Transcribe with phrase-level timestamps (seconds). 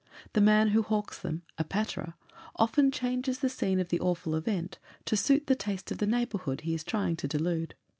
[0.33, 2.15] The man who hawks them, a patterer,
[2.55, 6.61] often changes the scene of the awful event to suit the taste of the neighbourhood
[6.61, 7.75] he is trying to delude.